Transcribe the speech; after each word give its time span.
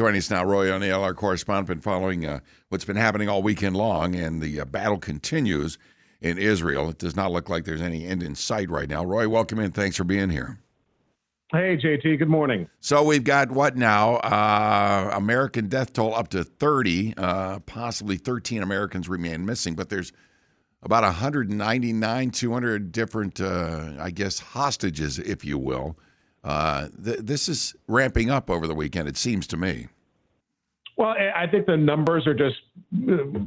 Joining 0.00 0.16
us 0.16 0.30
now, 0.30 0.42
Rory 0.42 0.70
O'Neil, 0.70 1.02
our 1.02 1.12
correspondent, 1.12 1.66
been 1.66 1.80
following 1.82 2.24
uh, 2.24 2.40
what's 2.70 2.86
been 2.86 2.96
happening 2.96 3.28
all 3.28 3.42
weekend 3.42 3.76
long, 3.76 4.14
and 4.14 4.40
the 4.40 4.62
uh, 4.62 4.64
battle 4.64 4.96
continues 4.96 5.76
in 6.22 6.38
Israel. 6.38 6.88
It 6.88 6.96
does 6.96 7.14
not 7.14 7.30
look 7.32 7.50
like 7.50 7.66
there's 7.66 7.82
any 7.82 8.06
end 8.06 8.22
in 8.22 8.34
sight 8.34 8.70
right 8.70 8.88
now. 8.88 9.04
Rory, 9.04 9.26
welcome 9.26 9.58
in. 9.58 9.72
Thanks 9.72 9.98
for 9.98 10.04
being 10.04 10.30
here. 10.30 10.58
Hey, 11.52 11.76
JT. 11.76 12.18
Good 12.18 12.30
morning. 12.30 12.66
So 12.80 13.02
we've 13.02 13.24
got 13.24 13.50
what 13.50 13.76
now? 13.76 14.14
Uh, 14.14 15.10
American 15.12 15.68
death 15.68 15.92
toll 15.92 16.14
up 16.14 16.28
to 16.28 16.44
30. 16.44 17.12
Uh, 17.18 17.58
possibly 17.58 18.16
13 18.16 18.62
Americans 18.62 19.06
remain 19.06 19.44
missing, 19.44 19.74
but 19.74 19.90
there's 19.90 20.14
about 20.82 21.02
199, 21.02 22.30
200 22.30 22.90
different, 22.90 23.38
uh, 23.38 23.92
I 24.00 24.10
guess, 24.10 24.38
hostages, 24.38 25.18
if 25.18 25.44
you 25.44 25.58
will. 25.58 25.98
Uh, 26.42 26.88
th- 27.04 27.18
this 27.18 27.48
is 27.48 27.74
ramping 27.86 28.30
up 28.30 28.50
over 28.50 28.66
the 28.66 28.74
weekend, 28.74 29.08
it 29.08 29.16
seems 29.16 29.46
to 29.48 29.56
me. 29.56 29.88
Well, 30.96 31.14
I 31.34 31.46
think 31.46 31.66
the 31.66 31.76
numbers 31.76 32.26
are 32.26 32.34
just 32.34 32.56
uh, 33.10 33.40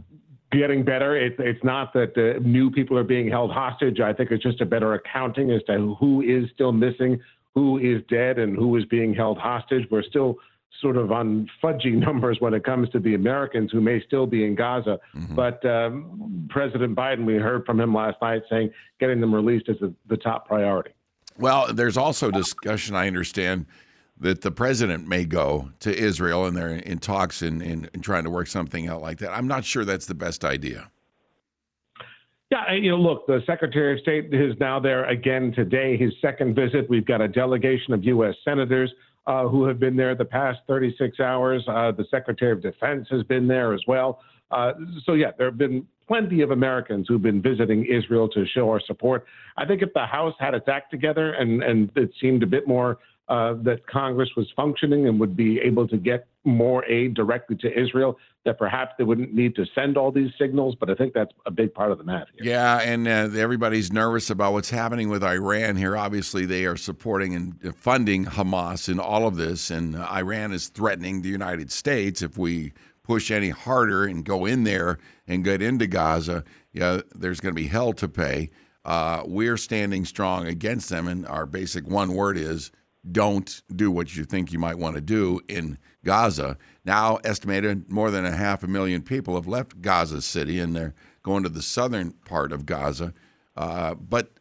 getting 0.51 0.83
better. 0.83 1.15
It, 1.15 1.35
it's 1.39 1.63
not 1.63 1.93
that 1.93 2.17
uh, 2.17 2.39
new 2.41 2.71
people 2.71 2.97
are 2.97 3.03
being 3.03 3.29
held 3.29 3.51
hostage. 3.51 3.99
I 3.99 4.13
think 4.13 4.31
it's 4.31 4.43
just 4.43 4.61
a 4.61 4.65
better 4.65 4.93
accounting 4.93 5.51
as 5.51 5.61
to 5.63 5.95
who 5.99 6.21
is 6.21 6.49
still 6.53 6.71
missing, 6.71 7.19
who 7.53 7.77
is 7.77 8.01
dead, 8.09 8.39
and 8.39 8.55
who 8.55 8.75
is 8.75 8.85
being 8.85 9.13
held 9.13 9.37
hostage. 9.37 9.87
We're 9.91 10.03
still 10.03 10.37
sort 10.81 10.97
of 10.97 11.11
on 11.11 11.47
fudgy 11.61 11.93
numbers 12.05 12.37
when 12.39 12.53
it 12.53 12.63
comes 12.63 12.89
to 12.89 12.99
the 12.99 13.15
Americans 13.15 13.71
who 13.71 13.81
may 13.81 14.01
still 14.05 14.25
be 14.25 14.45
in 14.45 14.55
Gaza. 14.55 14.99
Mm-hmm. 15.15 15.35
But 15.35 15.65
um, 15.65 16.47
President 16.49 16.95
Biden, 16.95 17.25
we 17.25 17.35
heard 17.35 17.65
from 17.65 17.79
him 17.79 17.93
last 17.93 18.17
night 18.21 18.43
saying 18.49 18.71
getting 18.99 19.21
them 19.21 19.33
released 19.33 19.69
is 19.69 19.77
the, 19.79 19.93
the 20.07 20.17
top 20.17 20.47
priority. 20.47 20.91
Well, 21.37 21.73
there's 21.73 21.97
also 21.97 22.31
discussion, 22.31 22.95
I 22.95 23.07
understand, 23.07 23.65
that 24.19 24.41
the 24.41 24.51
president 24.51 25.07
may 25.07 25.25
go 25.25 25.71
to 25.79 25.95
Israel 25.95 26.45
and 26.45 26.55
they're 26.55 26.75
in 26.75 26.99
talks 26.99 27.41
and, 27.41 27.61
in 27.61 27.89
trying 28.01 28.23
to 28.23 28.29
work 28.29 28.47
something 28.47 28.87
out 28.87 29.01
like 29.01 29.19
that. 29.19 29.31
I'm 29.31 29.47
not 29.47 29.65
sure 29.65 29.83
that's 29.85 30.05
the 30.05 30.15
best 30.15 30.45
idea. 30.45 30.89
Yeah, 32.51 32.73
you 32.73 32.91
know, 32.91 32.97
look, 32.97 33.25
the 33.25 33.41
Secretary 33.47 33.93
of 33.93 33.99
State 34.01 34.31
is 34.31 34.53
now 34.59 34.79
there 34.79 35.05
again 35.05 35.51
today, 35.53 35.97
his 35.97 36.13
second 36.21 36.55
visit. 36.55 36.87
We've 36.87 37.05
got 37.05 37.19
a 37.19 37.27
delegation 37.27 37.93
of 37.93 38.03
U.S. 38.03 38.35
senators 38.45 38.93
uh, 39.25 39.47
who 39.47 39.65
have 39.65 39.79
been 39.79 39.95
there 39.95 40.13
the 40.13 40.25
past 40.25 40.59
36 40.67 41.19
hours. 41.19 41.63
Uh, 41.67 41.91
the 41.91 42.05
Secretary 42.11 42.51
of 42.51 42.61
Defense 42.61 43.07
has 43.09 43.23
been 43.23 43.47
there 43.47 43.73
as 43.73 43.81
well. 43.87 44.21
Uh, 44.51 44.73
so, 45.03 45.13
yeah, 45.13 45.31
there 45.35 45.47
have 45.47 45.57
been 45.57 45.87
plenty 46.07 46.41
of 46.41 46.51
Americans 46.51 47.07
who've 47.07 47.21
been 47.21 47.41
visiting 47.41 47.85
Israel 47.85 48.27
to 48.29 48.45
show 48.47 48.69
our 48.69 48.81
support. 48.81 49.25
I 49.57 49.65
think 49.65 49.81
if 49.81 49.93
the 49.93 50.05
House 50.05 50.35
had 50.39 50.53
its 50.53 50.67
act 50.67 50.91
together 50.91 51.33
and, 51.33 51.63
and 51.63 51.91
it 51.95 52.11
seemed 52.19 52.43
a 52.43 52.47
bit 52.47 52.67
more 52.67 52.99
uh, 53.29 53.53
that 53.63 53.87
Congress 53.87 54.29
was 54.35 54.51
functioning 54.55 55.07
and 55.07 55.19
would 55.19 55.35
be 55.35 55.59
able 55.59 55.87
to 55.87 55.97
get 55.97 56.27
more 56.43 56.83
aid 56.85 57.13
directly 57.13 57.55
to 57.55 57.71
Israel, 57.79 58.17
that 58.43 58.57
perhaps 58.57 58.91
they 58.97 59.05
wouldn't 59.05 59.33
need 59.33 59.55
to 59.55 59.65
send 59.73 59.95
all 59.95 60.11
these 60.11 60.29
signals. 60.37 60.75
But 60.77 60.89
I 60.89 60.95
think 60.95 61.13
that's 61.13 61.31
a 61.45 61.51
big 61.51 61.73
part 61.73 61.91
of 61.91 61.97
the 61.97 62.03
math. 62.03 62.27
Here. 62.33 62.51
Yeah, 62.51 62.81
and 62.81 63.07
uh, 63.07 63.29
everybody's 63.39 63.93
nervous 63.93 64.29
about 64.29 64.51
what's 64.51 64.69
happening 64.69 65.07
with 65.07 65.23
Iran 65.23 65.77
here. 65.77 65.95
Obviously, 65.95 66.45
they 66.45 66.65
are 66.65 66.75
supporting 66.75 67.33
and 67.33 67.75
funding 67.75 68.25
Hamas 68.25 68.89
in 68.89 68.99
all 68.99 69.25
of 69.25 69.37
this, 69.37 69.71
and 69.71 69.95
Iran 69.95 70.51
is 70.51 70.67
threatening 70.67 71.21
the 71.21 71.29
United 71.29 71.71
States 71.71 72.21
if 72.21 72.37
we 72.37 72.73
push 73.03 73.31
any 73.31 73.49
harder 73.49 74.05
and 74.05 74.25
go 74.25 74.45
in 74.45 74.63
there 74.63 74.97
and 75.27 75.43
get 75.43 75.61
into 75.61 75.87
Gaza, 75.87 76.43
yeah, 76.71 77.01
there's 77.13 77.39
going 77.39 77.53
to 77.53 77.61
be 77.61 77.67
hell 77.67 77.93
to 77.93 78.07
pay. 78.07 78.49
Uh, 78.85 79.23
we're 79.25 79.57
standing 79.57 80.05
strong 80.05 80.47
against 80.47 80.89
them, 80.89 81.07
and 81.07 81.25
our 81.27 81.45
basic 81.45 81.87
one 81.87 82.13
word 82.13 82.37
is 82.37 82.71
don't 83.11 83.61
do 83.75 83.91
what 83.91 84.15
you 84.15 84.23
think 84.23 84.51
you 84.51 84.59
might 84.59 84.77
want 84.77 84.95
to 84.95 85.01
do 85.01 85.41
in 85.47 85.77
Gaza. 86.05 86.57
Now, 86.85 87.17
estimated 87.23 87.89
more 87.89 88.11
than 88.11 88.25
a 88.25 88.35
half 88.35 88.63
a 88.63 88.67
million 88.67 89.01
people 89.01 89.35
have 89.35 89.47
left 89.47 89.81
Gaza 89.81 90.21
City, 90.21 90.59
and 90.59 90.75
they're 90.75 90.93
going 91.21 91.43
to 91.43 91.49
the 91.49 91.61
southern 91.61 92.11
part 92.25 92.51
of 92.51 92.65
Gaza. 92.65 93.13
Uh, 93.55 93.95
but 93.95 94.31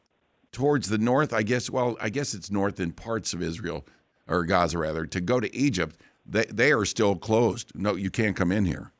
towards 0.53 0.89
the 0.89 0.99
north, 0.99 1.33
I 1.33 1.43
guess, 1.43 1.71
well, 1.71 1.97
I 2.01 2.09
guess 2.09 2.35
it's 2.35 2.51
north 2.51 2.79
in 2.79 2.93
parts 2.93 3.33
of 3.33 3.43
Israel, 3.43 3.87
or 4.29 4.45
Gaza 4.45 4.79
rather, 4.79 5.07
to 5.07 5.21
go 5.21 5.41
to 5.41 5.55
Egypt 5.55 5.97
they, 6.25 6.45
they 6.45 6.73
are 6.73 6.85
still 6.85 7.17
closed. 7.17 7.73
No, 7.75 7.95
you 7.95 8.11
can't 8.11 8.37
come 8.37 8.53
in 8.53 8.65
here. 8.65 8.93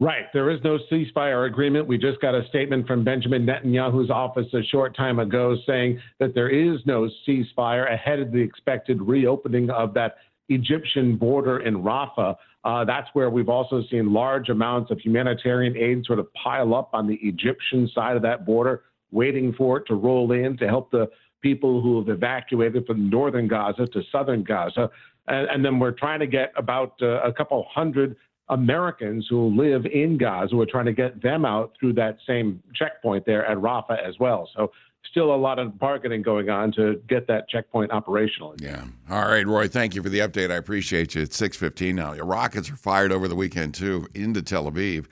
Right. 0.00 0.24
There 0.32 0.50
is 0.50 0.60
no 0.64 0.78
ceasefire 0.90 1.46
agreement. 1.46 1.86
We 1.86 1.98
just 1.98 2.20
got 2.20 2.34
a 2.34 2.46
statement 2.48 2.86
from 2.86 3.04
Benjamin 3.04 3.46
Netanyahu's 3.46 4.10
office 4.10 4.52
a 4.52 4.62
short 4.64 4.96
time 4.96 5.20
ago 5.20 5.56
saying 5.66 6.00
that 6.18 6.34
there 6.34 6.48
is 6.48 6.80
no 6.84 7.08
ceasefire 7.26 7.92
ahead 7.92 8.18
of 8.18 8.32
the 8.32 8.40
expected 8.40 9.00
reopening 9.00 9.70
of 9.70 9.94
that 9.94 10.16
Egyptian 10.48 11.16
border 11.16 11.60
in 11.60 11.82
Rafah. 11.82 12.36
Uh, 12.64 12.84
that's 12.84 13.08
where 13.12 13.30
we've 13.30 13.48
also 13.48 13.82
seen 13.90 14.12
large 14.12 14.48
amounts 14.48 14.90
of 14.90 14.98
humanitarian 14.98 15.76
aid 15.76 16.04
sort 16.04 16.18
of 16.18 16.32
pile 16.34 16.74
up 16.74 16.90
on 16.92 17.06
the 17.06 17.18
Egyptian 17.22 17.88
side 17.94 18.16
of 18.16 18.22
that 18.22 18.44
border, 18.44 18.82
waiting 19.12 19.52
for 19.52 19.78
it 19.78 19.86
to 19.86 19.94
roll 19.94 20.32
in 20.32 20.56
to 20.56 20.66
help 20.66 20.90
the 20.90 21.08
people 21.40 21.80
who 21.80 21.98
have 21.98 22.08
evacuated 22.08 22.86
from 22.86 23.10
northern 23.10 23.46
Gaza 23.46 23.86
to 23.86 24.02
southern 24.10 24.42
Gaza. 24.42 24.90
And, 25.26 25.48
and 25.48 25.64
then 25.64 25.78
we're 25.78 25.92
trying 25.92 26.20
to 26.20 26.26
get 26.26 26.52
about 26.56 26.94
uh, 27.02 27.22
a 27.22 27.32
couple 27.32 27.66
hundred 27.70 28.16
Americans 28.48 29.26
who 29.30 29.48
live 29.56 29.86
in 29.86 30.18
Gaza. 30.18 30.54
We're 30.54 30.66
trying 30.66 30.84
to 30.86 30.92
get 30.92 31.22
them 31.22 31.44
out 31.44 31.72
through 31.80 31.94
that 31.94 32.18
same 32.26 32.62
checkpoint 32.74 33.24
there 33.24 33.46
at 33.46 33.56
Rafah 33.56 34.06
as 34.06 34.18
well. 34.18 34.50
So 34.54 34.70
still 35.10 35.34
a 35.34 35.36
lot 35.36 35.58
of 35.58 35.78
bargaining 35.78 36.22
going 36.22 36.50
on 36.50 36.72
to 36.72 37.00
get 37.08 37.26
that 37.28 37.48
checkpoint 37.48 37.90
operational. 37.90 38.54
Yeah. 38.58 38.84
All 39.08 39.28
right, 39.28 39.46
Rory. 39.46 39.68
Thank 39.68 39.94
you 39.94 40.02
for 40.02 40.08
the 40.08 40.18
update. 40.18 40.50
I 40.50 40.56
appreciate 40.56 41.14
you. 41.14 41.22
It's 41.22 41.36
six 41.36 41.56
fifteen 41.56 41.96
now. 41.96 42.12
Your 42.12 42.26
rockets 42.26 42.70
are 42.70 42.76
fired 42.76 43.12
over 43.12 43.28
the 43.28 43.34
weekend 43.34 43.74
too 43.74 44.08
into 44.14 44.42
Tel 44.42 44.70
Aviv 44.70 45.06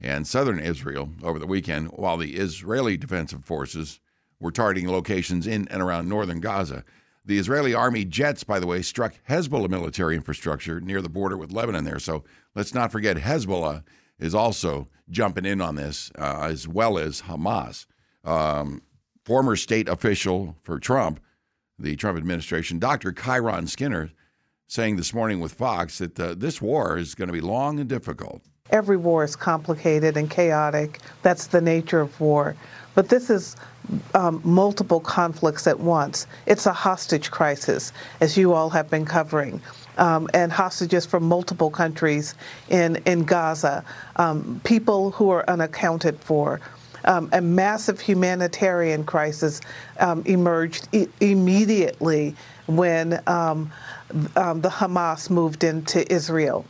and 0.00 0.26
southern 0.26 0.58
Israel 0.58 1.08
over 1.22 1.38
the 1.38 1.46
weekend, 1.46 1.88
while 1.88 2.18
the 2.18 2.36
Israeli 2.36 2.98
defensive 2.98 3.44
forces 3.44 4.00
were 4.38 4.50
targeting 4.50 4.90
locations 4.90 5.46
in 5.46 5.66
and 5.68 5.80
around 5.80 6.08
northern 6.08 6.40
Gaza. 6.40 6.84
The 7.26 7.38
Israeli 7.38 7.74
army 7.74 8.04
jets, 8.04 8.44
by 8.44 8.60
the 8.60 8.68
way, 8.68 8.82
struck 8.82 9.14
Hezbollah 9.28 9.68
military 9.68 10.14
infrastructure 10.14 10.80
near 10.80 11.02
the 11.02 11.08
border 11.08 11.36
with 11.36 11.50
Lebanon 11.50 11.84
there. 11.84 11.98
So 11.98 12.22
let's 12.54 12.72
not 12.72 12.92
forget 12.92 13.16
Hezbollah 13.16 13.82
is 14.20 14.32
also 14.32 14.88
jumping 15.10 15.44
in 15.44 15.60
on 15.60 15.74
this, 15.74 16.12
uh, 16.16 16.42
as 16.42 16.68
well 16.68 16.96
as 16.98 17.22
Hamas. 17.22 17.86
Um, 18.24 18.82
former 19.24 19.56
state 19.56 19.88
official 19.88 20.56
for 20.62 20.78
Trump, 20.78 21.20
the 21.78 21.96
Trump 21.96 22.16
administration, 22.16 22.78
Dr. 22.78 23.12
Kiron 23.12 23.66
Skinner, 23.66 24.10
saying 24.68 24.96
this 24.96 25.12
morning 25.12 25.40
with 25.40 25.52
Fox 25.52 25.98
that 25.98 26.18
uh, 26.18 26.34
this 26.36 26.62
war 26.62 26.96
is 26.96 27.16
going 27.16 27.28
to 27.28 27.32
be 27.32 27.40
long 27.40 27.80
and 27.80 27.88
difficult. 27.88 28.42
Every 28.70 28.96
war 28.96 29.24
is 29.24 29.36
complicated 29.36 30.16
and 30.16 30.30
chaotic. 30.30 31.00
That's 31.22 31.46
the 31.46 31.60
nature 31.60 32.00
of 32.00 32.20
war. 32.20 32.56
But 32.94 33.08
this 33.08 33.30
is 33.30 33.56
um, 34.14 34.40
multiple 34.42 35.00
conflicts 35.00 35.66
at 35.66 35.78
once. 35.78 36.26
It's 36.46 36.66
a 36.66 36.72
hostage 36.72 37.30
crisis, 37.30 37.92
as 38.20 38.36
you 38.36 38.52
all 38.52 38.70
have 38.70 38.90
been 38.90 39.04
covering. 39.04 39.60
Um, 39.98 40.28
and 40.34 40.52
hostages 40.52 41.06
from 41.06 41.22
multiple 41.22 41.70
countries 41.70 42.34
in, 42.68 42.96
in 43.06 43.24
Gaza, 43.24 43.84
um, 44.16 44.60
people 44.64 45.10
who 45.12 45.30
are 45.30 45.48
unaccounted 45.48 46.18
for. 46.18 46.60
Um, 47.04 47.28
a 47.32 47.40
massive 47.40 48.00
humanitarian 48.00 49.04
crisis 49.04 49.60
um, 50.00 50.22
emerged 50.26 50.88
I- 50.92 51.08
immediately 51.20 52.34
when 52.66 53.22
um, 53.26 53.70
the 54.10 54.70
Hamas 54.70 55.30
moved 55.30 55.62
into 55.64 56.10
Israel. 56.12 56.66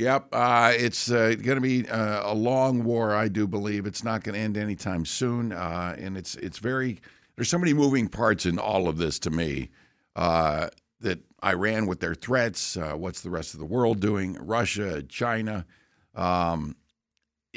Yep, 0.00 0.28
uh, 0.32 0.72
it's 0.74 1.10
uh, 1.10 1.34
going 1.42 1.56
to 1.56 1.60
be 1.60 1.86
uh, 1.86 2.32
a 2.32 2.34
long 2.34 2.84
war. 2.84 3.14
I 3.14 3.28
do 3.28 3.46
believe 3.46 3.84
it's 3.84 4.02
not 4.02 4.24
going 4.24 4.34
to 4.34 4.40
end 4.40 4.56
anytime 4.56 5.04
soon, 5.04 5.52
uh, 5.52 5.94
and 5.98 6.16
it's 6.16 6.36
it's 6.36 6.56
very. 6.56 7.02
There's 7.36 7.50
so 7.50 7.58
many 7.58 7.74
moving 7.74 8.08
parts 8.08 8.46
in 8.46 8.58
all 8.58 8.88
of 8.88 8.96
this 8.96 9.18
to 9.18 9.30
me. 9.30 9.68
Uh, 10.16 10.68
that 11.02 11.18
Iran 11.44 11.84
with 11.84 12.00
their 12.00 12.14
threats. 12.14 12.78
Uh, 12.78 12.92
what's 12.92 13.20
the 13.20 13.28
rest 13.28 13.52
of 13.52 13.60
the 13.60 13.66
world 13.66 14.00
doing? 14.00 14.38
Russia, 14.40 15.02
China. 15.02 15.66
Um, 16.14 16.76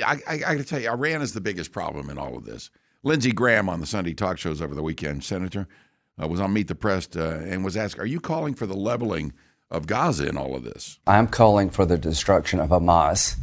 I, 0.05 0.19
I, 0.27 0.33
I 0.33 0.37
got 0.37 0.57
to 0.57 0.63
tell 0.65 0.81
you, 0.81 0.89
Iran 0.89 1.21
is 1.21 1.31
the 1.31 1.41
biggest 1.41 1.71
problem 1.71 2.09
in 2.09 2.17
all 2.17 2.35
of 2.35 2.43
this. 2.43 2.69
Lindsey 3.03 3.31
Graham 3.31 3.69
on 3.69 3.79
the 3.79 3.85
Sunday 3.85 4.13
talk 4.13 4.37
shows 4.37 4.61
over 4.61 4.75
the 4.75 4.83
weekend, 4.83 5.23
Senator, 5.23 5.65
was 6.17 6.41
on 6.41 6.51
Meet 6.51 6.67
the 6.67 6.75
Press 6.75 7.07
and 7.15 7.63
was 7.63 7.77
asked, 7.77 7.99
"Are 7.99 8.05
you 8.05 8.19
calling 8.19 8.53
for 8.53 8.65
the 8.65 8.75
leveling?" 8.75 9.31
Of 9.73 9.87
Gaza 9.87 10.27
in 10.27 10.37
all 10.37 10.55
of 10.55 10.63
this. 10.63 10.99
I'm 11.05 11.27
calling 11.27 11.69
for 11.69 11.85
the 11.85 11.97
destruction 11.97 12.59
of 12.59 12.69
Hamas. 12.69 13.35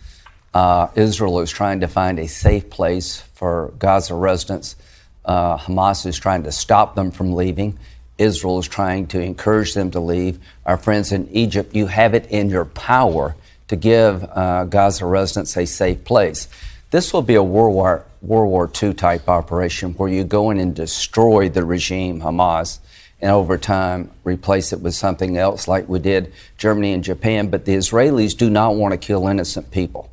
Uh, 0.54 0.88
Israel 0.94 1.40
is 1.40 1.50
trying 1.50 1.80
to 1.80 1.88
find 1.88 2.18
a 2.18 2.28
safe 2.28 2.70
place 2.70 3.20
for 3.34 3.72
Gaza 3.78 4.14
residents. 4.14 4.76
Uh, 5.24 5.58
Hamas 5.58 6.06
is 6.06 6.18
trying 6.18 6.44
to 6.44 6.52
stop 6.52 6.94
them 6.94 7.10
from 7.10 7.34
leaving. 7.34 7.78
Israel 8.16 8.58
is 8.58 8.68
trying 8.68 9.06
to 9.08 9.20
encourage 9.20 9.74
them 9.74 9.90
to 9.90 10.00
leave. 10.00 10.38
Our 10.64 10.76
friends 10.76 11.12
in 11.12 11.28
Egypt, 11.32 11.74
you 11.74 11.86
have 11.86 12.14
it 12.14 12.26
in 12.26 12.48
your 12.48 12.64
power 12.64 13.34
to 13.68 13.76
give 13.76 14.24
uh, 14.24 14.64
Gaza 14.64 15.06
residents 15.06 15.56
a 15.56 15.66
safe 15.66 16.04
place. 16.04 16.48
This 16.90 17.12
will 17.12 17.22
be 17.22 17.36
a 17.36 17.42
World 17.42 17.74
War, 17.74 18.04
World 18.20 18.50
War 18.50 18.70
II 18.82 18.94
type 18.94 19.28
operation 19.28 19.92
where 19.92 20.08
you 20.08 20.24
go 20.24 20.50
in 20.50 20.58
and 20.58 20.74
destroy 20.74 21.48
the 21.48 21.64
regime, 21.64 22.20
Hamas, 22.20 22.80
and 23.20 23.30
over 23.30 23.58
time 23.58 24.10
replace 24.24 24.72
it 24.72 24.80
with 24.80 24.94
something 24.94 25.36
else 25.36 25.68
like 25.68 25.88
we 25.88 25.98
did 25.98 26.32
Germany 26.58 26.92
and 26.92 27.04
Japan. 27.04 27.48
But 27.48 27.64
the 27.64 27.74
Israelis 27.74 28.36
do 28.36 28.50
not 28.50 28.76
want 28.76 28.92
to 28.92 28.98
kill 28.98 29.26
innocent 29.28 29.70
people. 29.70 30.10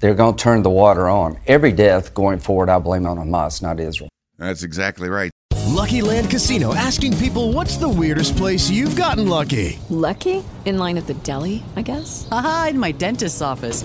They're 0.00 0.14
going 0.14 0.36
to 0.36 0.42
turn 0.42 0.62
the 0.62 0.70
water 0.70 1.08
on. 1.08 1.38
Every 1.46 1.72
death 1.72 2.14
going 2.14 2.38
forward, 2.38 2.68
I 2.68 2.78
blame 2.78 3.06
on 3.06 3.18
Hamas, 3.18 3.62
not 3.62 3.78
Israel. 3.78 4.08
That's 4.38 4.62
exactly 4.62 5.08
right. 5.08 5.30
Lucky 5.66 6.02
Land 6.02 6.30
Casino 6.30 6.74
asking 6.74 7.16
people 7.18 7.52
what's 7.52 7.76
the 7.76 7.88
weirdest 7.88 8.36
place 8.36 8.68
you've 8.68 8.96
gotten 8.96 9.28
lucky? 9.28 9.78
Lucky? 9.88 10.44
In 10.64 10.78
line 10.78 10.98
at 10.98 11.06
the 11.06 11.14
deli, 11.14 11.62
I 11.76 11.82
guess? 11.82 12.28
Aha, 12.30 12.68
in 12.70 12.78
my 12.78 12.92
dentist's 12.92 13.40
office. 13.40 13.84